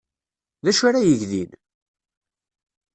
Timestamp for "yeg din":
1.07-1.51